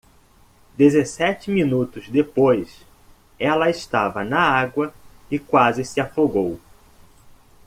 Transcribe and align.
Dezessete 0.75 1.51
minutos 1.51 2.09
depois,? 2.09 2.81
ela 3.39 3.69
estava 3.69 4.23
na 4.23 4.39
água 4.41 4.91
e 5.29 5.37
quase 5.37 5.85
se 5.85 5.99
afogou. 6.01 6.59